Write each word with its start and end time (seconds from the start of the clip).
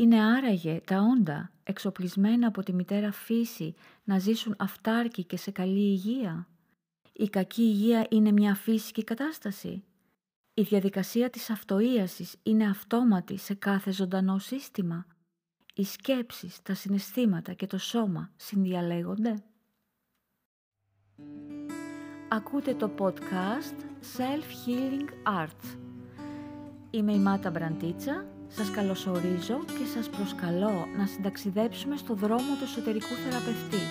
Είναι 0.00 0.24
άραγε 0.24 0.80
τα 0.84 1.00
όντα 1.00 1.50
εξοπλισμένα 1.64 2.46
από 2.46 2.62
τη 2.62 2.72
μητέρα 2.72 3.12
φύση 3.12 3.74
να 4.04 4.18
ζήσουν 4.18 4.54
αυτάρκη 4.58 5.24
και 5.24 5.36
σε 5.36 5.50
καλή 5.50 5.90
υγεία; 5.90 6.48
Η 7.12 7.28
κακή 7.28 7.62
υγεία 7.62 8.06
είναι 8.10 8.32
μια 8.32 8.54
φύσικη 8.54 9.04
κατάσταση; 9.04 9.84
Η 10.54 10.62
διαδικασία 10.62 11.30
της 11.30 11.50
αυτοίασης 11.50 12.36
είναι 12.42 12.68
αυτόματη 12.68 13.36
σε 13.36 13.54
κάθε 13.54 13.92
ζωντανό 13.92 14.38
σύστημα; 14.38 15.06
Οι 15.74 15.84
σκέψεις, 15.84 16.62
τα 16.62 16.74
συναισθήματα 16.74 17.52
και 17.52 17.66
το 17.66 17.78
σώμα 17.78 18.30
συνδιαλέγονται; 18.36 19.42
Ακούτε 22.28 22.74
το 22.74 22.90
podcast 22.98 23.78
Self-Healing 24.16 25.38
Arts. 25.44 25.78
Είμαι 26.90 27.12
η 27.12 27.18
Μάτα 27.18 27.50
Μπραντίτσα, 27.50 28.26
σας 28.48 28.70
καλωσορίζω 28.70 29.64
και 29.64 29.84
σας 29.94 30.08
προσκαλώ 30.08 30.86
να 30.96 31.06
συνταξιδέψουμε 31.06 31.96
στο 31.96 32.14
δρόμο 32.14 32.56
του 32.58 32.64
εσωτερικού 32.64 33.14
θεραπευτή, 33.14 33.82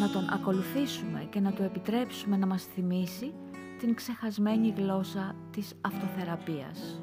να 0.00 0.10
τον 0.10 0.28
ακολουθήσουμε 0.30 1.26
και 1.30 1.40
να 1.40 1.52
του 1.52 1.62
επιτρέψουμε 1.62 2.36
να 2.36 2.46
μας 2.46 2.64
θυμίσει 2.64 3.34
την 3.78 3.94
ξεχασμένη 3.94 4.74
γλώσσα 4.76 5.36
της 5.50 5.74
αυτοθεραπείας. 5.80 7.02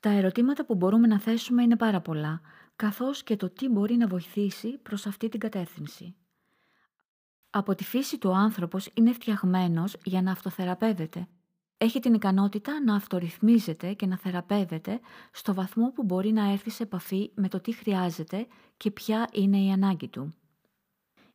Τα 0.00 0.10
ερωτήματα 0.10 0.64
που 0.64 0.74
μπορούμε 0.74 1.06
να 1.06 1.20
θέσουμε 1.20 1.62
είναι 1.62 1.76
πάρα 1.76 2.00
πολλά, 2.00 2.40
καθώς 2.76 3.22
και 3.22 3.36
το 3.36 3.50
τι 3.50 3.68
μπορεί 3.68 3.96
να 3.96 4.06
βοηθήσει 4.06 4.78
προς 4.78 5.06
αυτή 5.06 5.28
την 5.28 5.40
κατεύθυνση. 5.40 6.14
Από 7.50 7.74
τη 7.74 7.84
φύση 7.84 8.18
του 8.18 8.36
άνθρωπος 8.36 8.90
είναι 8.94 9.12
φτιαγμένος 9.12 9.96
για 10.04 10.22
να 10.22 10.30
αυτοθεραπεύεται. 10.30 11.28
Έχει 11.82 12.00
την 12.00 12.14
ικανότητα 12.14 12.82
να 12.82 12.94
αυτορυθμίζεται 12.94 13.92
και 13.92 14.06
να 14.06 14.18
θεραπεύεται 14.18 15.00
στο 15.32 15.54
βαθμό 15.54 15.92
που 15.92 16.02
μπορεί 16.02 16.32
να 16.32 16.50
έρθει 16.50 16.70
σε 16.70 16.82
επαφή 16.82 17.30
με 17.34 17.48
το 17.48 17.60
τι 17.60 17.72
χρειάζεται 17.72 18.46
και 18.76 18.90
ποια 18.90 19.28
είναι 19.32 19.58
η 19.58 19.70
ανάγκη 19.70 20.08
του. 20.08 20.34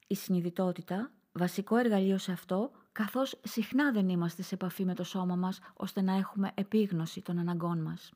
Η 0.07 0.15
συνειδητότητα, 0.15 1.11
βασικό 1.31 1.75
εργαλείο 1.75 2.17
σε 2.17 2.31
αυτό, 2.31 2.71
καθώς 2.91 3.39
συχνά 3.43 3.91
δεν 3.91 4.09
είμαστε 4.09 4.41
σε 4.41 4.55
επαφή 4.55 4.85
με 4.85 4.95
το 4.95 5.03
σώμα 5.03 5.35
μας 5.35 5.59
ώστε 5.73 6.01
να 6.01 6.13
έχουμε 6.13 6.51
επίγνωση 6.55 7.21
των 7.21 7.37
αναγκών 7.37 7.81
μας. 7.81 8.11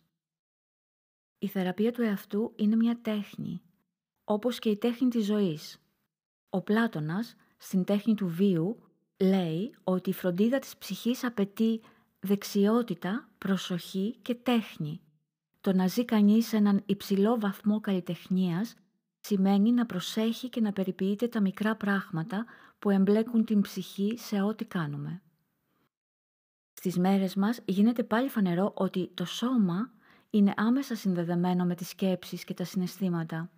Η 1.40 1.48
θεραπεία 1.48 1.92
του 1.92 2.02
εαυτού 2.02 2.54
είναι 2.56 2.76
μια 2.76 3.00
τέχνη, 3.02 3.62
όπως 4.24 4.59
και 4.59 4.70
η 4.70 4.78
τέχνη 4.78 5.09
της 5.09 5.26
ζωής. 5.26 5.82
Ο 6.50 6.62
Πλάτωνας, 6.62 7.36
στην 7.58 7.84
τέχνη 7.84 8.16
του 8.16 8.28
βίου, 8.28 8.84
λέει 9.20 9.76
ότι 9.84 10.09
η 10.09 10.14
φροντίδα 10.14 10.59
της 10.59 10.78
ψυχής 10.78 11.24
απαιτεί 11.24 11.82
δεξιότητα, 12.22 13.30
προσοχή 13.38 14.18
και 14.22 14.36
τέχνη. 14.36 15.02
Το 15.62 15.74
να 15.74 15.88
ζει 15.88 16.06
κανείς 16.06 16.48
σε 16.48 16.58
έναν 16.58 16.84
υψηλό 16.86 17.40
βαθμό 17.40 17.80
καλλιτεχνίας 17.80 18.76
σημαίνει 19.20 19.72
να 19.72 19.86
προσέχει 19.86 20.50
και 20.50 20.62
να 20.62 20.74
περιποιείται 20.74 21.28
τα 21.28 21.42
μικρά 21.42 21.76
πράγματα 21.76 22.46
που 22.80 22.90
εμπλέκουν 22.90 23.46
την 23.46 23.62
ψυχή 23.62 24.18
σε 24.18 24.42
ό,τι 24.42 24.66
κάνουμε. 24.66 25.22
Στις 26.74 26.98
μέρες 26.98 27.36
μας 27.36 27.62
γίνεται 27.66 28.04
πάλι 28.04 28.30
φανερό 28.30 28.72
ότι 28.76 29.12
το 29.14 29.26
σώμα 29.26 29.92
είναι 30.30 30.54
άμεσα 30.56 30.96
συνδεδεμένο 30.96 31.66
με 31.66 31.76
τις 31.76 31.88
σκέψεις 31.90 32.44
και 32.44 32.54
τα 32.54 32.64
συναισθήματα. 32.64 33.50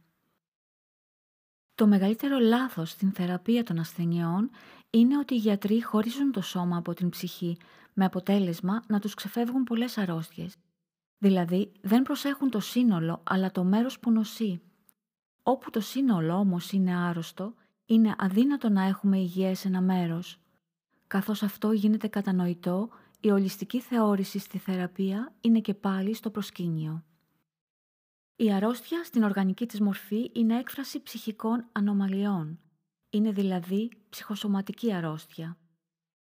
Το 1.75 1.87
μεγαλύτερο 1.87 2.39
λάθος 2.39 2.89
στην 2.89 3.11
θεραπεία 3.11 3.63
των 3.63 3.79
ασθενειών 3.79 4.49
είναι 4.89 5.17
ότι 5.17 5.33
οι 5.33 5.37
γιατροί 5.37 5.83
χωρίζουν 5.83 6.31
το 6.31 6.41
σώμα 6.41 6.77
από 6.77 6.93
την 6.93 7.09
ψυχή, 7.09 7.57
με 7.93 8.05
αποτέλεσμα 8.05 8.83
να 8.87 8.99
τους 8.99 9.13
ξεφεύγουν 9.13 9.63
πολλές 9.63 9.97
αρρώστιες. 9.97 10.55
Δηλαδή, 11.17 11.71
δεν 11.81 12.01
προσέχουν 12.01 12.49
το 12.49 12.59
σύνολο, 12.59 13.21
αλλά 13.23 13.51
το 13.51 13.63
μέρος 13.63 13.99
που 13.99 14.11
νοσεί. 14.11 14.61
Όπου 15.43 15.69
το 15.69 15.79
σύνολο 15.79 16.33
όμως 16.33 16.71
είναι 16.71 16.95
άρρωστο, 16.97 17.53
είναι 17.85 18.15
αδύνατο 18.17 18.69
να 18.69 18.83
έχουμε 18.83 19.17
υγεία 19.17 19.55
σε 19.55 19.67
ένα 19.67 19.81
μέρος. 19.81 20.39
Καθώς 21.07 21.43
αυτό 21.43 21.71
γίνεται 21.71 22.07
κατανοητό, 22.07 22.89
η 23.19 23.29
ολιστική 23.29 23.79
θεώρηση 23.79 24.39
στη 24.39 24.57
θεραπεία 24.57 25.33
είναι 25.41 25.59
και 25.59 25.73
πάλι 25.73 26.13
στο 26.13 26.29
προσκήνιο. 26.29 27.03
Η 28.43 28.51
αρρώστια 28.51 29.03
στην 29.03 29.23
οργανική 29.23 29.65
της 29.65 29.79
μορφή 29.79 30.31
είναι 30.33 30.59
έκφραση 30.59 31.03
ψυχικών 31.03 31.65
ανομαλιών. 31.71 32.59
Είναι 33.09 33.31
δηλαδή 33.31 33.91
ψυχοσωματική 34.09 34.93
αρρώστια. 34.93 35.57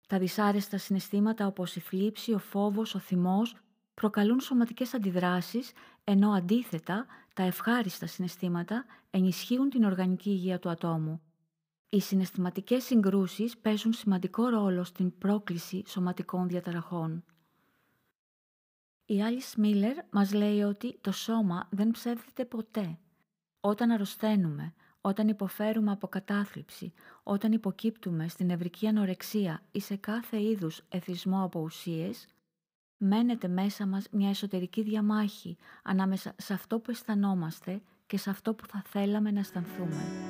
Τα 0.08 0.20
δυσάρεστα 0.20 0.78
συναισθήματα 0.78 1.48
όπως 1.48 1.76
η 1.76 1.80
θλίψη, 1.80 2.34
ο 2.34 2.40
φόβος, 2.40 2.96
ο 2.96 3.00
θυμός 3.00 3.56
προκαλούν 3.94 4.40
σωματικές 4.40 4.94
αντιδράσεις, 4.94 5.72
ενώ 6.04 6.32
αντίθετα 6.32 7.06
τα 7.34 7.44
ευχάριστα 7.44 8.08
συναισθήματα 8.08 8.86
ενισχύουν 9.10 9.70
την 9.70 9.84
οργανική 9.84 10.30
υγεία 10.30 10.60
του 10.60 10.70
ατόμου. 10.70 11.22
Οι 11.90 12.00
συναισθηματικές 12.00 12.84
συγκρούσεις 12.84 13.58
παίζουν 13.58 13.94
σημαντικό 13.94 14.48
ρόλο 14.48 14.84
στην 14.84 15.18
πρόκληση 15.18 15.84
σωματικών 15.88 16.48
διαταραχών. 16.48 17.24
Η 19.12 19.22
Άλλη 19.24 19.42
Μίλλερ 19.58 19.98
μας 20.10 20.34
λέει 20.34 20.62
ότι 20.62 20.98
το 21.02 21.12
σώμα 21.12 21.68
δεν 21.70 21.92
ψεύδεται 21.92 22.46
ποτέ. 22.46 22.98
Όταν 23.60 23.92
αρρωσταίνουμε, 23.92 24.74
όταν 25.02 25.28
υποφέρουμε 25.28 25.92
από 25.92 26.08
κατάθλιψη, 26.08 26.94
όταν 27.24 27.52
υποκύπτουμε 27.52 28.28
στην 28.28 28.46
νευρική 28.46 28.88
ανορεξία 28.88 29.62
ή 29.72 29.80
σε 29.80 29.96
κάθε 29.96 30.42
είδους 30.42 30.82
εθισμό 30.90 31.44
από 31.44 31.60
ουσίες, 31.60 32.28
μένεται 32.98 33.48
μέσα 33.48 33.86
μας 33.86 34.08
μια 34.12 34.30
εσωτερική 34.30 34.82
διαμάχη 34.82 35.58
ανάμεσα 35.84 36.34
σε 36.38 36.54
αυτό 36.54 36.80
που 36.80 36.92
αισθανόμαστε 36.92 37.82
και 38.08 38.18
σε 38.18 38.30
αυτό 38.30 38.54
που 38.54 38.68
θα 38.68 38.82
θέλαμε 38.86 39.32
να 39.32 39.40
αισθανθούμε. 39.40 40.29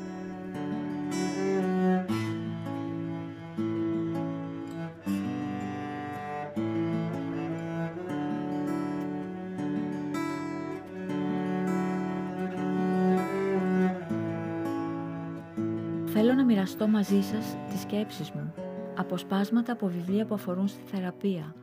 Θέλω 16.21 16.33
να 16.33 16.45
μοιραστώ 16.45 16.87
μαζί 16.87 17.21
σας 17.21 17.55
τις 17.69 17.81
σκέψεις 17.81 18.31
μου, 18.31 18.53
αποσπάσματα 18.97 19.71
από 19.71 19.87
βιβλία 19.87 20.25
που 20.25 20.33
αφορούν 20.33 20.67
στη 20.67 20.81
θεραπεία, 20.85 21.55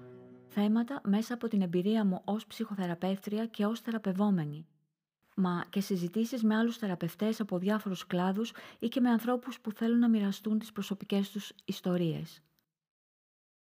θέματα 0.49 1.01
μέσα 1.05 1.35
από 1.35 1.49
την 1.49 1.63
εμπειρία 1.63 2.05
μου 2.05 2.23
ως 2.25 2.47
ψυχοθεραπεύτρια 2.47 3.47
και 3.47 3.65
ως 3.67 3.81
θεραπευόμενη, 3.81 4.67
μα 5.37 5.65
και 5.71 5.81
συζητήσεις 5.81 6.43
με 6.43 6.57
άλλους 6.57 6.77
θεραπευτές 6.77 7.41
από 7.41 7.59
διάφορους 7.59 8.07
κλάδους 8.07 8.53
ή 8.79 8.89
και 8.89 9.01
με 9.01 9.11
ανθρώπους 9.11 9.61
που 9.61 9.73
θέλουν 9.73 9.99
να 9.99 10.09
μοιραστούν 10.09 10.59
τις 10.59 10.73
προσωπικές 10.73 11.31
τους 11.31 11.53
ιστορίες. 11.65 12.43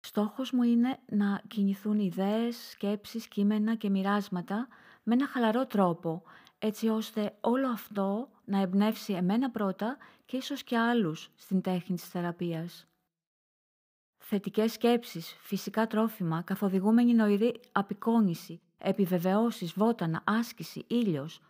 Στόχος 0.01 0.53
μου 0.53 0.63
είναι 0.63 0.99
να 1.07 1.43
κινηθούν 1.49 1.99
ιδέες, 1.99 2.69
σκέψεις, 2.71 3.29
κείμενα 3.29 3.75
και 3.75 3.91
μοιράσματα 3.91 4.69
με 5.03 5.15
ένα 5.15 5.27
χαλαρό 5.27 5.67
τρόπο, 5.67 6.23
έτσι 6.59 6.89
ώστε 6.89 7.37
όλο 7.41 7.69
αυτό 7.69 8.29
να 8.45 8.61
εμπνεύσει 8.61 9.13
εμένα 9.13 9.51
πρώτα 9.51 9.97
και 10.29 10.37
ίσως 10.37 10.63
και 10.65 10.79
άλλους 10.79 11.31
στην 11.35 11.61
τέχνη 11.61 11.97
της 11.97 12.09
θεραπείας. 12.09 12.87
Θετικές 14.19 14.73
σκέψεις, 14.73 15.37
φυσικά 15.41 15.87
τρόφιμα, 15.87 16.43
καθοδηγούμενη 16.43 17.15
νοηρή 17.15 17.61
απεικόνηση, 17.73 18.61
επιβεβαιώσεις, 18.79 19.73
βότανα, 19.73 20.23
άσκηση, 20.27 20.85
ήλιος, 20.89 21.41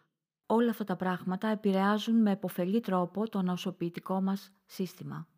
όλα 0.47 0.71
αυτά 0.71 0.85
τα 0.85 0.97
πράγματα 0.97 1.49
επηρεάζουν 1.49 2.23
με 2.23 2.31
επωφελή 2.31 2.81
τρόπο 2.81 3.29
το 3.29 3.43
νοσοποιητικό 3.43 4.21
μας 4.21 4.53
σύστημα. 4.67 5.29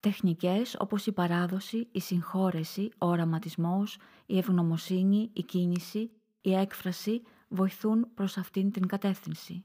Τεχνικές 0.00 0.76
όπως 0.78 1.06
η 1.06 1.12
παράδοση, 1.12 1.88
η 1.92 2.00
συγχώρεση, 2.00 2.90
ο 2.98 3.06
οραματισμός, 3.06 3.98
η 4.26 4.38
ευγνωμοσύνη, 4.38 5.30
η 5.32 5.42
κίνηση, 5.42 6.10
η 6.40 6.54
έκφραση 6.54 7.22
βοηθούν 7.48 8.14
προς 8.14 8.36
αυτήν 8.36 8.70
την 8.70 8.86
κατεύθυνση. 8.86 9.64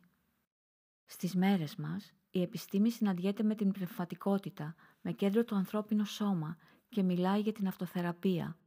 Στις 1.05 1.35
μέρες 1.35 1.75
μας, 1.75 2.13
η 2.35 2.41
επιστήμη 2.41 2.89
συναντιέται 2.91 3.43
με 3.43 3.55
την 3.55 3.71
πνευματικότητα, 3.71 4.75
με 5.01 5.11
κέντρο 5.11 5.43
το 5.43 5.55
ανθρώπινο 5.55 6.03
σώμα 6.03 6.57
και 6.89 7.03
μιλάει 7.03 7.41
για 7.41 7.51
την 7.51 7.67
αυτοθεραπεία. 7.67 8.57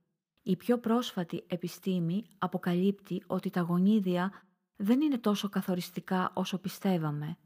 Η 0.42 0.56
πιο 0.56 0.78
πρόσφατη 0.78 1.44
επιστήμη 1.46 2.26
αποκαλύπτει 2.38 3.22
ότι 3.26 3.50
τα 3.50 3.60
γονίδια 3.60 4.42
δεν 4.76 5.00
είναι 5.00 5.18
τόσο 5.18 5.48
καθοριστικά 5.48 6.30
όσο 6.34 6.58
πιστεύαμε. 6.58 7.36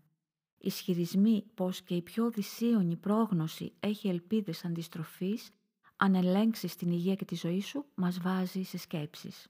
Ισχυρισμοί 0.59 1.45
πως 1.55 1.83
και 1.83 1.95
η 1.95 2.03
πιο 2.03 2.31
δυσίωνη 2.31 2.97
πρόγνωση 2.97 3.73
έχει 3.81 4.09
ελπίδες 4.09 4.65
αντιστροφής, 4.65 5.51
αν 5.97 6.15
ελέγξεις 6.15 6.77
την 6.77 6.91
υγεία 6.91 7.15
και 7.15 7.25
τη 7.25 7.35
ζωή 7.35 7.61
σου, 7.61 7.85
μας 7.95 8.21
βάζει 8.21 8.63
σε 8.63 8.79
σκέψεις. 8.79 9.49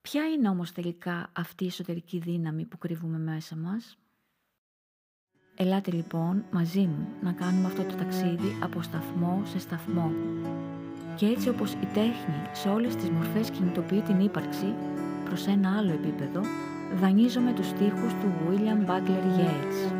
Ποια 0.00 0.28
είναι 0.28 0.48
όμως 0.48 0.72
τελικά 0.72 1.30
αυτή 1.32 1.64
η 1.64 1.66
εσωτερική 1.66 2.18
δύναμη 2.18 2.66
που 2.66 2.78
κρύβουμε 2.78 3.18
μέσα 3.18 3.56
μας; 3.56 3.96
Ελάτε 5.56 5.90
λοιπόν 5.90 6.44
μαζί 6.50 6.80
μου 6.80 7.06
να 7.22 7.32
κάνουμε 7.32 7.66
αυτό 7.66 7.82
το 7.82 7.94
ταξίδι 7.94 8.56
από 8.62 8.82
σταθμό 8.82 9.42
σε 9.44 9.58
σταθμό. 9.58 10.10
Και 11.16 11.26
έτσι 11.26 11.48
όπως 11.48 11.72
η 11.72 11.86
τέχνη 11.94 12.40
σε 12.52 12.68
όλες 12.68 12.96
τις 12.96 13.10
μορφές 13.10 13.50
κινητοποιεί 13.50 14.00
την 14.00 14.20
ύπαρξη 14.20 14.74
προς 15.24 15.46
ένα 15.46 15.76
άλλο 15.78 15.92
επίπεδο, 15.92 16.40
δανείζομαι 17.00 17.52
τους 17.52 17.66
στίχους 17.68 18.12
του 18.12 18.32
William 18.48 18.90
Butler 18.90 19.40
Yeats. 19.40 19.92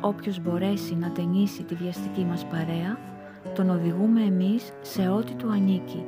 Όποιος 0.00 0.40
μπορέσει 0.40 0.94
να 0.94 1.10
ταινίσει 1.10 1.62
τη 1.62 1.74
βιαστική 1.74 2.24
μας 2.24 2.44
παρέα, 2.44 2.98
τον 3.54 3.70
οδηγούμε 3.70 4.22
εμείς 4.22 4.72
σε 4.80 5.08
ό,τι 5.08 5.34
του 5.34 5.50
ανήκει. 5.50 6.04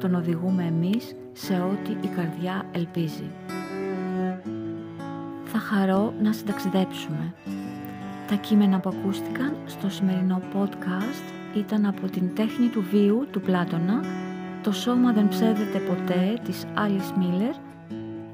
Τον 0.00 0.14
οδηγούμε 0.14 0.64
εμείς 0.64 1.14
σε 1.32 1.54
ό,τι 1.54 1.90
η 1.90 2.10
καρδιά 2.16 2.66
ελπίζει. 2.72 3.30
Θα 5.58 5.64
χαρώ 5.64 6.12
να 6.22 6.32
συνταξιδέψουμε. 6.32 7.34
Τα 8.28 8.34
κείμενα 8.34 8.80
που 8.80 8.88
ακούστηκαν 8.88 9.56
στο 9.66 9.88
σημερινό 9.88 10.42
podcast 10.54 11.56
ήταν 11.56 11.86
από 11.86 12.06
την 12.06 12.34
τέχνη 12.34 12.68
του 12.68 12.84
βίου 12.90 13.26
του 13.30 13.40
Πλάτωνα, 13.40 14.00
το 14.62 14.72
σώμα 14.72 15.12
δεν 15.12 15.28
ψεύδεται 15.28 15.78
ποτέ 15.78 16.40
της 16.44 16.64
Alice 16.76 17.18
Miller, 17.20 17.54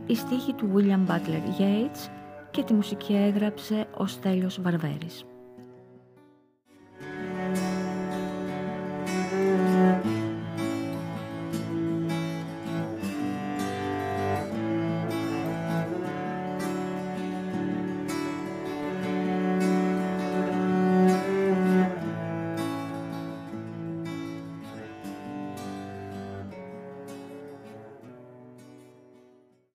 η 0.06 0.14
στίχη 0.14 0.52
του 0.52 0.70
William 0.74 1.10
Butler 1.10 1.60
Yeats 1.60 2.10
και 2.50 2.62
τη 2.62 2.72
μουσική 2.72 3.12
έγραψε 3.12 3.86
ο 3.96 4.06
Στέλιος 4.06 4.60
Βαρβέρης. 4.60 5.24